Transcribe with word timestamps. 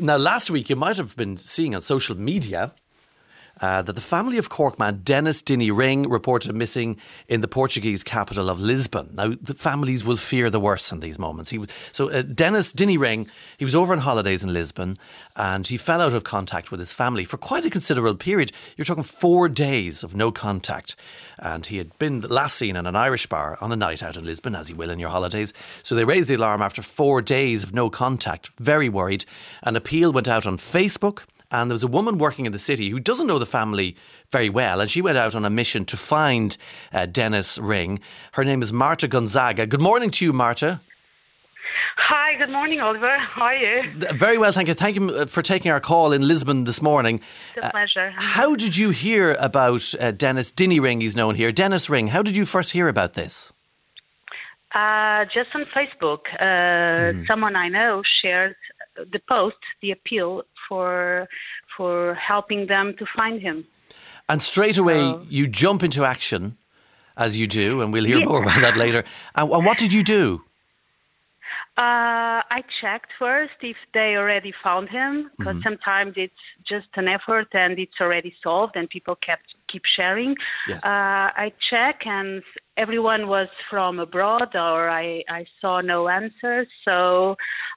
Now, 0.00 0.16
last 0.16 0.50
week 0.50 0.70
you 0.70 0.76
might 0.76 0.96
have 0.96 1.14
been 1.14 1.36
seeing 1.36 1.74
on 1.74 1.82
social 1.82 2.16
media 2.16 2.72
uh, 3.60 3.82
that 3.82 3.92
the 3.92 4.00
family 4.00 4.38
of 4.38 4.48
Cork 4.48 4.78
man 4.78 5.00
Denis 5.04 5.42
Dinny 5.42 5.70
Ring 5.70 6.08
reported 6.08 6.54
missing 6.54 6.96
in 7.28 7.40
the 7.40 7.48
Portuguese 7.48 8.02
capital 8.02 8.48
of 8.48 8.60
Lisbon. 8.60 9.10
Now, 9.14 9.34
the 9.40 9.54
families 9.54 10.04
will 10.04 10.16
fear 10.16 10.50
the 10.50 10.60
worst 10.60 10.92
in 10.92 11.00
these 11.00 11.18
moments. 11.18 11.50
He 11.50 11.64
so, 11.92 12.10
uh, 12.10 12.22
Denis 12.22 12.72
Dinny 12.72 12.98
Ring, 12.98 13.28
he 13.58 13.64
was 13.64 13.74
over 13.74 13.92
on 13.92 14.00
holidays 14.00 14.42
in 14.42 14.52
Lisbon 14.52 14.96
and 15.36 15.66
he 15.66 15.76
fell 15.76 16.00
out 16.00 16.14
of 16.14 16.24
contact 16.24 16.70
with 16.70 16.80
his 16.80 16.92
family 16.92 17.24
for 17.24 17.36
quite 17.36 17.64
a 17.64 17.70
considerable 17.70 18.16
period. 18.16 18.52
You're 18.76 18.84
talking 18.84 19.02
four 19.02 19.48
days 19.48 20.02
of 20.02 20.14
no 20.14 20.30
contact. 20.30 20.96
And 21.38 21.66
he 21.66 21.78
had 21.78 21.98
been 21.98 22.20
last 22.20 22.56
seen 22.56 22.76
in 22.76 22.86
an 22.86 22.96
Irish 22.96 23.26
bar 23.26 23.56
on 23.60 23.72
a 23.72 23.76
night 23.76 24.02
out 24.02 24.16
in 24.16 24.24
Lisbon, 24.24 24.54
as 24.54 24.70
you 24.70 24.76
will 24.76 24.90
in 24.90 24.98
your 24.98 25.10
holidays. 25.10 25.52
So 25.82 25.94
they 25.94 26.04
raised 26.04 26.28
the 26.28 26.34
alarm 26.34 26.62
after 26.62 26.82
four 26.82 27.22
days 27.22 27.62
of 27.62 27.74
no 27.74 27.90
contact, 27.90 28.50
very 28.58 28.88
worried. 28.88 29.24
An 29.62 29.76
appeal 29.76 30.12
went 30.12 30.28
out 30.28 30.46
on 30.46 30.58
Facebook 30.58 31.24
and 31.50 31.70
there 31.70 31.74
was 31.74 31.82
a 31.82 31.88
woman 31.88 32.18
working 32.18 32.46
in 32.46 32.52
the 32.52 32.58
city 32.58 32.90
who 32.90 33.00
doesn't 33.00 33.26
know 33.26 33.38
the 33.38 33.46
family 33.46 33.96
very 34.30 34.48
well, 34.48 34.80
and 34.80 34.90
she 34.90 35.02
went 35.02 35.18
out 35.18 35.34
on 35.34 35.44
a 35.44 35.50
mission 35.50 35.84
to 35.86 35.96
find 35.96 36.56
uh, 36.92 37.06
Denis 37.06 37.58
Ring. 37.58 38.00
Her 38.32 38.44
name 38.44 38.62
is 38.62 38.72
Marta 38.72 39.08
Gonzaga. 39.08 39.66
Good 39.66 39.80
morning 39.80 40.10
to 40.10 40.24
you, 40.24 40.32
Marta. 40.32 40.80
Hi, 41.96 42.36
good 42.38 42.50
morning, 42.50 42.80
Oliver. 42.80 43.18
How 43.18 43.42
are 43.42 43.54
you? 43.54 43.82
Very 44.14 44.38
well, 44.38 44.52
thank 44.52 44.68
you. 44.68 44.74
Thank 44.74 44.96
you 44.96 45.10
uh, 45.10 45.26
for 45.26 45.42
taking 45.42 45.70
our 45.70 45.80
call 45.80 46.12
in 46.12 46.26
Lisbon 46.26 46.64
this 46.64 46.80
morning. 46.80 47.20
It's 47.56 47.66
a 47.66 47.70
pleasure. 47.70 48.12
Uh, 48.16 48.20
how 48.20 48.56
did 48.56 48.76
you 48.76 48.90
hear 48.90 49.36
about 49.38 49.94
uh, 50.00 50.10
Denis 50.10 50.50
Dinny 50.50 50.80
Ring? 50.80 51.00
He's 51.00 51.14
known 51.14 51.34
here. 51.34 51.52
Denis 51.52 51.90
Ring. 51.90 52.08
How 52.08 52.22
did 52.22 52.36
you 52.36 52.46
first 52.46 52.72
hear 52.72 52.88
about 52.88 53.14
this? 53.14 53.52
Uh, 54.74 55.24
just 55.34 55.50
on 55.54 55.66
Facebook. 55.76 56.20
Mm. 56.40 57.26
Someone 57.26 57.56
I 57.56 57.68
know 57.68 58.02
shared 58.22 58.56
the 58.96 59.20
post, 59.28 59.56
the 59.82 59.90
appeal 59.90 60.42
for 60.70 61.28
for 61.76 62.14
helping 62.14 62.62
them 62.74 62.86
to 63.00 63.04
find 63.18 63.36
him. 63.48 63.58
And 64.28 64.40
straight 64.52 64.78
away, 64.78 65.00
so, 65.00 65.26
you 65.28 65.44
jump 65.64 65.82
into 65.82 66.00
action, 66.14 66.42
as 67.16 67.30
you 67.40 67.46
do, 67.46 67.80
and 67.82 67.92
we'll 67.92 68.08
hear 68.12 68.20
yeah. 68.20 68.30
more 68.30 68.42
about 68.44 68.60
that 68.66 68.76
later. 68.84 69.02
And, 69.34 69.50
and 69.50 69.66
what 69.66 69.76
did 69.82 69.92
you 69.92 70.02
do? 70.18 70.24
Uh, 71.78 72.42
I 72.58 72.60
checked 72.80 73.10
first 73.18 73.58
if 73.62 73.78
they 73.96 74.10
already 74.16 74.52
found 74.62 74.86
him, 74.90 75.30
because 75.38 75.56
mm-hmm. 75.56 75.68
sometimes 75.68 76.12
it's 76.16 76.42
just 76.72 76.88
an 76.94 77.08
effort 77.08 77.48
and 77.54 77.78
it's 77.78 77.98
already 78.00 78.32
solved, 78.42 78.74
and 78.76 78.84
people 78.96 79.16
kept 79.28 79.46
keep 79.72 79.84
sharing. 79.96 80.36
Yes. 80.68 80.84
Uh, 80.84 81.28
I 81.44 81.52
check, 81.70 81.96
and 82.06 82.42
everyone 82.76 83.22
was 83.28 83.48
from 83.70 83.98
abroad, 83.98 84.50
or 84.54 84.90
I, 85.02 85.24
I 85.28 85.46
saw 85.60 85.80
no 85.80 86.08
answers. 86.08 86.68
So 86.84 87.36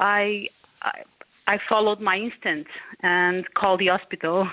I, 0.00 0.48
I 0.82 1.02
I 1.46 1.58
followed 1.68 2.00
my 2.00 2.16
instinct 2.16 2.70
and 3.02 3.44
called 3.54 3.80
the 3.80 3.88
hospital. 3.88 4.48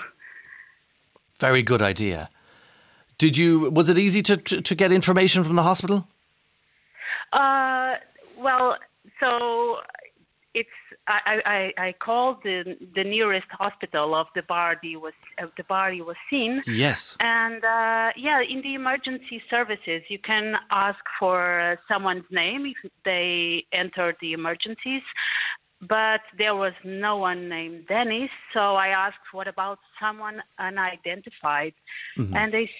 Very 1.38 1.62
good 1.62 1.82
idea. 1.82 2.28
Did 3.18 3.36
you? 3.36 3.70
Was 3.70 3.88
it 3.88 3.98
easy 3.98 4.22
to 4.22 4.36
to, 4.36 4.60
to 4.60 4.74
get 4.74 4.92
information 4.92 5.42
from 5.44 5.56
the 5.56 5.62
hospital? 5.62 6.06
Uh, 7.32 7.94
well, 8.38 8.76
so 9.20 9.78
it's 10.54 10.68
I, 11.06 11.72
I, 11.78 11.86
I 11.86 11.94
called 11.98 12.38
the 12.42 12.76
the 12.94 13.04
nearest 13.04 13.46
hospital 13.50 14.14
of 14.14 14.26
the 14.34 14.42
body 14.42 14.96
was 14.96 15.14
uh, 15.40 15.46
the 15.56 15.64
body 15.64 16.00
was 16.00 16.16
seen. 16.28 16.62
Yes. 16.66 17.16
And 17.20 17.64
uh, 17.64 18.10
yeah, 18.16 18.42
in 18.42 18.62
the 18.62 18.74
emergency 18.74 19.42
services, 19.48 20.02
you 20.08 20.18
can 20.18 20.56
ask 20.70 21.00
for 21.18 21.78
someone's 21.88 22.30
name 22.30 22.66
if 22.66 22.90
they 23.04 23.64
enter 23.72 24.14
the 24.20 24.32
emergencies 24.32 25.02
but 25.82 26.20
there 26.38 26.54
was 26.54 26.72
no 26.84 27.16
one 27.16 27.48
named 27.48 27.88
Denis. 27.88 28.30
So 28.54 28.76
I 28.76 28.88
asked, 28.88 29.32
what 29.32 29.48
about 29.48 29.80
someone 30.00 30.40
unidentified? 30.58 31.74
Mm-hmm. 32.16 32.36
And 32.36 32.52
they 32.52 32.70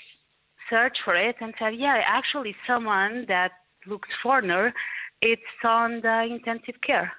searched 0.70 1.00
for 1.04 1.16
it 1.16 1.36
and 1.40 1.52
said, 1.58 1.74
yeah, 1.76 2.00
actually, 2.06 2.54
someone 2.66 3.26
that 3.28 3.52
looks 3.86 4.08
foreigner, 4.22 4.72
it's 5.20 5.42
on 5.64 6.00
the 6.02 6.28
intensive 6.30 6.80
care. 6.86 7.12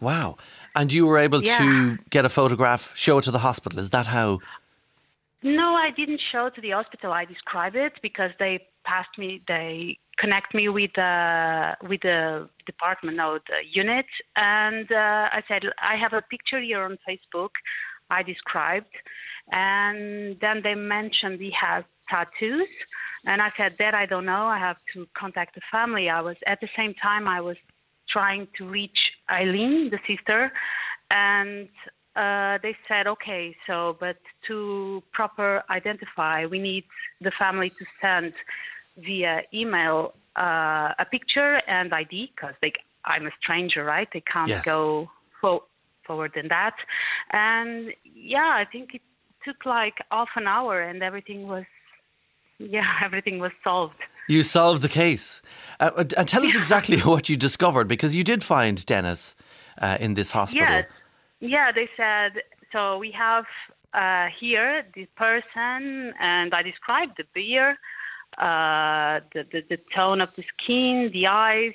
Wow. 0.00 0.36
And 0.74 0.92
you 0.92 1.06
were 1.06 1.18
able 1.18 1.42
yeah. 1.42 1.58
to 1.58 1.98
get 2.10 2.24
a 2.24 2.28
photograph, 2.28 2.92
show 2.94 3.18
it 3.18 3.22
to 3.22 3.30
the 3.30 3.38
hospital. 3.38 3.78
Is 3.78 3.90
that 3.90 4.06
how? 4.06 4.40
No, 5.42 5.74
I 5.74 5.90
didn't 5.96 6.20
show 6.30 6.46
it 6.46 6.54
to 6.56 6.60
the 6.60 6.72
hospital. 6.72 7.12
I 7.12 7.24
described 7.24 7.76
it 7.76 7.94
because 8.02 8.32
they 8.38 8.66
passed 8.84 9.16
me, 9.16 9.42
they 9.48 9.98
connect 10.18 10.54
me 10.54 10.68
with 10.68 10.96
uh, 10.98 11.74
with 11.88 12.02
the 12.02 12.48
department 12.66 13.20
or 13.20 13.40
the 13.48 13.60
unit, 13.70 14.06
and 14.36 14.90
uh, 14.90 15.28
I 15.32 15.42
said 15.48 15.62
I 15.80 15.96
have 15.96 16.12
a 16.12 16.22
picture 16.22 16.60
here 16.60 16.82
on 16.82 16.98
Facebook. 17.08 17.50
I 18.10 18.22
described, 18.22 18.94
and 19.50 20.38
then 20.40 20.62
they 20.62 20.74
mentioned 20.74 21.40
he 21.40 21.52
has 21.58 21.84
tattoos, 22.08 22.68
and 23.24 23.40
I 23.40 23.50
said 23.56 23.76
that 23.78 23.94
I 23.94 24.06
don't 24.06 24.26
know. 24.26 24.46
I 24.46 24.58
have 24.58 24.78
to 24.94 25.06
contact 25.14 25.54
the 25.54 25.62
family. 25.70 26.08
I 26.08 26.20
was 26.20 26.36
at 26.46 26.60
the 26.60 26.68
same 26.76 26.94
time 26.94 27.26
I 27.26 27.40
was 27.40 27.56
trying 28.08 28.48
to 28.58 28.68
reach 28.68 28.98
Eileen, 29.30 29.90
the 29.90 29.98
sister, 30.06 30.52
and 31.10 31.68
uh, 32.16 32.58
they 32.62 32.76
said, 32.86 33.06
okay, 33.06 33.56
so 33.66 33.96
but 33.98 34.18
to 34.46 35.02
proper 35.12 35.62
identify, 35.70 36.44
we 36.44 36.58
need 36.58 36.84
the 37.20 37.32
family 37.38 37.70
to 37.70 37.84
send 38.00 38.34
via 38.96 39.42
email 39.52 40.14
uh, 40.36 40.92
a 40.98 41.06
picture 41.10 41.60
and 41.66 41.92
ID 41.92 42.32
because 42.34 42.54
I'm 43.04 43.26
a 43.26 43.30
stranger, 43.40 43.84
right? 43.84 44.08
They 44.12 44.22
can't 44.22 44.48
yes. 44.48 44.64
go 44.64 45.10
fo- 45.40 45.64
forward 46.06 46.32
than 46.34 46.48
that. 46.48 46.74
And 47.32 47.92
yeah, 48.04 48.54
I 48.56 48.64
think 48.70 48.94
it 48.94 49.02
took 49.44 49.66
like 49.66 49.94
half 50.10 50.28
an 50.36 50.46
hour, 50.46 50.80
and 50.80 51.02
everything 51.02 51.48
was 51.48 51.64
yeah, 52.58 52.84
everything 53.04 53.38
was 53.38 53.52
solved. 53.64 54.00
You 54.28 54.42
solved 54.42 54.82
the 54.82 54.88
case. 54.88 55.42
Uh, 55.80 55.90
uh 55.96 56.04
and 56.16 56.28
tell 56.28 56.44
us 56.44 56.56
exactly 56.56 56.98
what 57.12 57.28
you 57.28 57.36
discovered 57.36 57.88
because 57.88 58.14
you 58.14 58.24
did 58.24 58.44
find 58.44 58.84
Denis 58.86 59.34
uh, 59.80 59.96
in 60.00 60.14
this 60.14 60.30
hospital. 60.30 60.68
Yeah, 60.68 60.82
yeah. 61.40 61.72
They 61.72 61.88
said 61.96 62.42
so. 62.72 62.98
We 62.98 63.10
have 63.12 63.44
uh, 63.94 64.28
here 64.38 64.84
this 64.94 65.08
person, 65.16 66.14
and 66.20 66.54
I 66.54 66.62
described 66.62 67.14
the 67.18 67.24
beer 67.34 67.78
uh, 68.38 69.20
the, 69.34 69.44
the, 69.52 69.62
the 69.68 69.78
tone 69.94 70.20
of 70.20 70.34
the 70.36 70.44
skin, 70.54 71.10
the 71.12 71.26
eyes, 71.26 71.74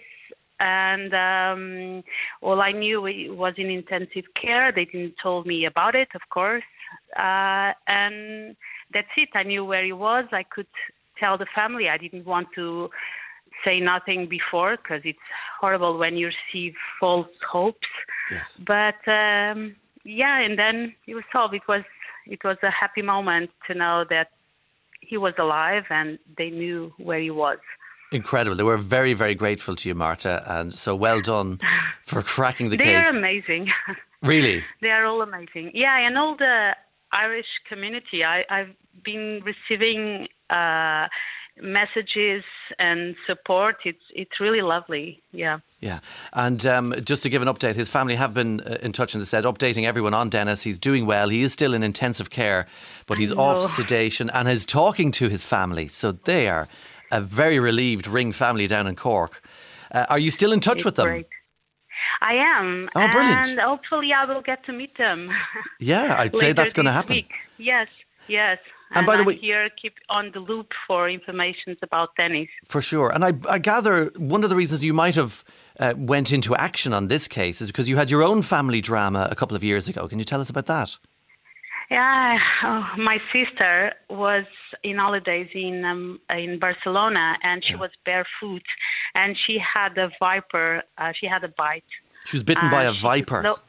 and 0.59 1.13
um, 1.13 2.03
all 2.41 2.61
I 2.61 2.71
knew 2.71 3.01
was 3.01 3.53
in 3.57 3.69
intensive 3.69 4.25
care. 4.41 4.71
They 4.71 4.85
didn't 4.85 5.15
told 5.21 5.45
me 5.45 5.65
about 5.65 5.95
it, 5.95 6.09
of 6.15 6.21
course, 6.29 6.63
uh, 7.15 7.73
and 7.87 8.55
that's 8.93 9.07
it. 9.17 9.29
I 9.35 9.43
knew 9.43 9.63
where 9.65 9.85
he 9.85 9.93
was. 9.93 10.25
I 10.31 10.43
could 10.43 10.67
tell 11.19 11.37
the 11.37 11.45
family. 11.53 11.89
I 11.89 11.97
didn't 11.97 12.25
want 12.25 12.47
to 12.55 12.89
say 13.65 13.79
nothing 13.79 14.27
before 14.27 14.77
because 14.77 15.01
it's 15.03 15.19
horrible 15.59 15.97
when 15.97 16.15
you 16.15 16.29
receive 16.53 16.73
false 16.99 17.27
hopes. 17.49 17.87
Yes. 18.31 18.57
But 18.65 19.11
um, 19.11 19.75
yeah, 20.03 20.39
and 20.39 20.57
then 20.57 20.95
it 21.05 21.15
was 21.15 21.23
solved. 21.31 21.53
It 21.53 21.67
was 21.67 21.83
it 22.25 22.43
was 22.43 22.57
a 22.63 22.71
happy 22.71 23.01
moment 23.01 23.51
to 23.67 23.73
know 23.73 24.05
that 24.09 24.31
he 25.07 25.17
was 25.17 25.33
alive 25.39 25.83
and 25.89 26.19
they 26.37 26.49
knew 26.49 26.93
where 26.97 27.19
he 27.19 27.31
was. 27.31 27.57
Incredible. 28.11 28.55
They 28.55 28.63
were 28.63 28.77
very, 28.77 29.13
very 29.13 29.35
grateful 29.35 29.75
to 29.75 29.89
you, 29.89 29.95
Marta, 29.95 30.43
and 30.47 30.73
so 30.73 30.95
well 30.95 31.19
done 31.21 31.59
for 32.05 32.21
cracking 32.21 32.69
the 32.69 32.77
they 32.77 32.85
case. 32.85 33.11
They 33.11 33.17
are 33.17 33.17
amazing. 33.17 33.67
Really? 34.23 34.63
they 34.81 34.89
are 34.89 35.05
all 35.05 35.21
amazing. 35.21 35.71
Yeah, 35.75 35.95
and 35.95 36.17
all 36.17 36.35
the 36.35 36.71
Irish 37.11 37.45
community. 37.69 38.23
I, 38.23 38.43
have 38.49 38.69
been 39.05 39.41
receiving 39.45 40.27
uh, 40.49 41.07
messages 41.61 42.43
and 42.79 43.15
support. 43.25 43.77
It's 43.85 44.03
it's 44.13 44.39
really 44.39 44.61
lovely. 44.61 45.21
Yeah. 45.31 45.59
Yeah, 45.79 45.99
and 46.33 46.65
um, 46.65 46.95
just 47.03 47.21
to 47.21 47.29
give 47.29 47.43
an 47.43 47.47
update, 47.47 47.75
his 47.75 47.87
family 47.87 48.15
have 48.15 48.33
been 48.33 48.61
uh, 48.61 48.77
in 48.81 48.93
touch 48.93 49.13
and 49.13 49.27
said 49.27 49.43
updating 49.43 49.83
everyone 49.83 50.15
on 50.15 50.27
Denis. 50.29 50.63
He's 50.63 50.79
doing 50.79 51.05
well. 51.05 51.29
He 51.29 51.43
is 51.43 51.53
still 51.53 51.75
in 51.75 51.83
intensive 51.83 52.31
care, 52.31 52.65
but 53.05 53.19
he's 53.19 53.31
off 53.31 53.61
sedation 53.61 54.31
and 54.31 54.49
is 54.49 54.65
talking 54.65 55.11
to 55.11 55.29
his 55.29 55.43
family. 55.43 55.87
So 55.87 56.13
they 56.13 56.49
are 56.49 56.67
a 57.11 57.21
very 57.21 57.59
relieved 57.59 58.07
Ring 58.07 58.31
family 58.31 58.65
down 58.65 58.87
in 58.87 58.95
Cork. 58.95 59.43
Uh, 59.91 60.07
are 60.09 60.19
you 60.19 60.31
still 60.31 60.51
in 60.51 60.61
touch 60.61 60.77
it's 60.77 60.85
with 60.85 60.95
them? 60.95 61.07
Great. 61.07 61.27
I 62.21 62.33
am. 62.33 62.89
Oh, 62.95 63.11
brilliant. 63.11 63.49
And 63.49 63.59
hopefully 63.59 64.11
I 64.13 64.25
will 64.25 64.41
get 64.41 64.65
to 64.65 64.73
meet 64.73 64.97
them. 64.97 65.29
Yeah, 65.79 66.15
I'd 66.17 66.35
say 66.35 66.53
that's 66.53 66.73
going 66.73 66.87
to 66.87 66.91
happen. 66.91 67.17
Week. 67.17 67.33
Yes, 67.59 67.87
yes. 68.27 68.57
And, 68.89 68.99
and 68.99 69.05
by 69.05 69.15
the 69.15 69.21
I'm 69.21 69.25
way, 69.25 69.35
here 69.35 69.69
keep 69.81 69.95
on 70.09 70.31
the 70.33 70.39
loop 70.39 70.71
for 70.87 71.09
information 71.09 71.75
about 71.81 72.15
Denis. 72.15 72.47
For 72.65 72.81
sure, 72.81 73.11
and 73.13 73.25
I, 73.25 73.33
I 73.49 73.59
gather 73.59 74.11
one 74.17 74.43
of 74.43 74.49
the 74.49 74.55
reasons 74.55 74.83
you 74.83 74.93
might 74.93 75.15
have 75.15 75.43
uh, 75.79 75.93
went 75.97 76.31
into 76.31 76.55
action 76.55 76.93
on 76.93 77.07
this 77.07 77.27
case 77.27 77.61
is 77.61 77.67
because 77.67 77.89
you 77.89 77.97
had 77.97 78.09
your 78.09 78.23
own 78.23 78.41
family 78.41 78.81
drama 78.81 79.27
a 79.29 79.35
couple 79.35 79.57
of 79.57 79.63
years 79.63 79.89
ago. 79.89 80.07
Can 80.07 80.19
you 80.19 80.25
tell 80.25 80.39
us 80.39 80.49
about 80.49 80.67
that? 80.67 80.97
Yeah, 81.89 82.37
oh, 82.65 82.85
my 82.97 83.19
sister 83.31 83.93
was 84.09 84.45
in 84.83 84.97
holidays 84.97 85.49
in 85.53 85.85
um, 85.85 86.19
in 86.29 86.59
Barcelona, 86.59 87.37
and 87.43 87.63
she 87.63 87.73
yeah. 87.73 87.79
was 87.79 87.91
barefoot, 88.05 88.63
and 89.15 89.37
she 89.45 89.57
had 89.57 89.97
a 89.97 90.09
viper. 90.19 90.83
Uh, 90.97 91.13
she 91.17 91.27
had 91.27 91.43
a 91.43 91.47
bite. 91.49 91.83
She 92.25 92.35
was 92.35 92.43
bitten 92.43 92.69
by 92.69 92.83
a 92.83 92.93
viper. 92.93 93.41
She, 93.43 93.61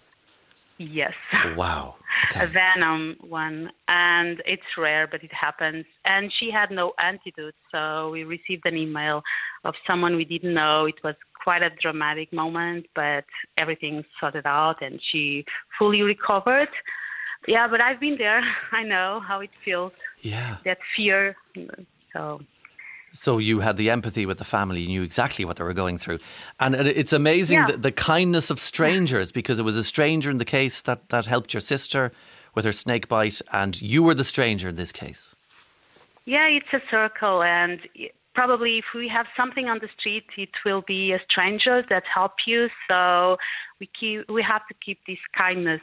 Yes. 0.78 1.14
Wow. 1.56 1.96
Okay. 2.30 2.44
A 2.44 2.46
venom 2.48 3.16
one, 3.20 3.70
and 3.88 4.42
it's 4.44 4.62
rare, 4.76 5.06
but 5.10 5.22
it 5.22 5.32
happens. 5.32 5.86
And 6.04 6.32
she 6.38 6.50
had 6.50 6.70
no 6.70 6.92
antidote, 7.02 7.54
so 7.72 8.10
we 8.10 8.24
received 8.24 8.66
an 8.66 8.76
email 8.76 9.22
of 9.64 9.74
someone 9.86 10.16
we 10.16 10.24
didn't 10.24 10.54
know. 10.54 10.86
It 10.86 10.96
was 11.02 11.14
quite 11.42 11.62
a 11.62 11.70
dramatic 11.80 12.32
moment, 12.32 12.86
but 12.94 13.24
everything 13.56 14.04
sorted 14.20 14.46
out, 14.46 14.82
and 14.82 15.00
she 15.10 15.44
fully 15.78 16.02
recovered. 16.02 16.68
Yeah, 17.46 17.68
but 17.68 17.80
I've 17.80 18.00
been 18.00 18.16
there. 18.18 18.42
I 18.72 18.82
know 18.82 19.22
how 19.26 19.40
it 19.40 19.50
feels. 19.64 19.92
Yeah. 20.20 20.56
That 20.64 20.78
fear. 20.96 21.36
So 22.12 22.40
so 23.12 23.38
you 23.38 23.60
had 23.60 23.76
the 23.76 23.90
empathy 23.90 24.26
with 24.26 24.38
the 24.38 24.44
family, 24.44 24.82
you 24.82 24.88
knew 24.88 25.02
exactly 25.02 25.44
what 25.44 25.56
they 25.56 25.64
were 25.64 25.72
going 25.72 25.98
through. 25.98 26.18
And 26.60 26.74
it's 26.74 27.12
amazing 27.12 27.58
yeah. 27.60 27.66
the, 27.66 27.76
the, 27.76 27.92
kindness 27.92 28.50
of 28.50 28.58
strangers 28.58 29.32
because 29.32 29.58
it 29.58 29.62
was 29.62 29.76
a 29.76 29.84
stranger 29.84 30.30
in 30.30 30.38
the 30.38 30.44
case 30.44 30.82
that, 30.82 31.08
that 31.08 31.26
helped 31.26 31.54
your 31.54 31.60
sister 31.60 32.12
with 32.54 32.64
her 32.64 32.72
snake 32.72 33.08
bite, 33.08 33.40
and 33.52 33.80
you 33.80 34.02
were 34.02 34.14
the 34.14 34.24
stranger 34.24 34.68
in 34.68 34.76
this 34.76 34.92
case. 34.92 35.34
Yeah, 36.24 36.48
it's 36.48 36.72
a 36.72 36.80
circle, 36.90 37.42
and 37.42 37.80
probably 38.34 38.78
if 38.78 38.84
we 38.94 39.08
have 39.08 39.26
something 39.36 39.68
on 39.68 39.78
the 39.80 39.88
street, 39.98 40.26
it 40.36 40.50
will 40.64 40.82
be 40.82 41.12
a 41.12 41.20
stranger 41.28 41.84
that 41.88 42.02
help 42.12 42.32
you. 42.46 42.68
So 42.88 43.36
we 43.80 43.88
keep 43.98 44.28
we 44.28 44.42
have 44.42 44.66
to 44.68 44.74
keep 44.84 44.98
this 45.06 45.18
kindness 45.36 45.80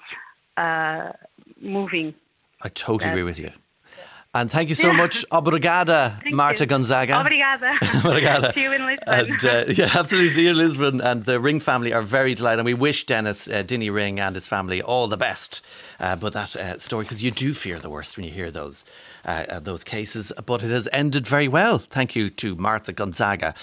uh, 0.58 1.12
moving. 1.60 2.14
I 2.62 2.70
totally 2.70 3.10
agree 3.10 3.24
with 3.24 3.40
you. 3.40 3.52
And 4.36 4.52
thank 4.52 4.68
you 4.68 4.76
so 4.76 4.92
much. 4.92 5.26
Obrigada, 5.32 6.20
thank 6.24 6.36
Marta 6.36 6.64
you. 6.64 6.68
Gonzaga. 6.68 7.14
Obrigada. 7.14 7.78
Obrigada. 7.80 8.54
See 8.54 8.64
you 8.64 8.74
in 8.74 8.86
Lisbon. 8.86 9.08
And, 9.08 9.46
uh, 9.46 9.64
yeah, 9.70 9.90
absolutely. 9.96 10.30
See 10.30 10.44
you 10.44 10.50
in 10.50 10.58
Lisbon. 10.58 11.00
And 11.00 11.24
the 11.24 11.40
Ring 11.40 11.62
family 11.62 11.94
are 11.94 12.02
very 12.02 12.36
delighted. 12.36 12.60
And 12.60 12.66
we 12.66 12.74
wish 12.74 13.06
Denis 13.06 13.48
uh, 13.48 13.64
Dinny 13.64 13.90
Ring 13.90 14.20
and 14.20 14.36
his 14.36 14.46
family 14.46 14.82
all 14.82 15.08
the 15.08 15.16
best. 15.16 15.64
Uh, 16.02 16.18
but 16.18 16.34
that 16.34 16.54
uh, 16.58 16.78
story, 16.80 17.06
because 17.06 17.24
you 17.24 17.32
do 17.32 17.54
fear 17.54 17.80
the 17.80 17.90
worst 17.90 18.18
when 18.18 18.26
you 18.26 18.32
hear 18.32 18.52
those, 18.52 18.84
uh, 19.24 19.46
uh, 19.48 19.60
those 19.60 19.86
cases. 19.86 20.34
But 20.46 20.64
it 20.64 20.70
has 20.70 20.90
ended 20.92 21.26
very 21.26 21.48
well. 21.48 21.78
Thank 21.78 22.14
you 22.18 22.30
to 22.32 22.56
Marta 22.58 22.92
Gonzaga. 22.92 23.56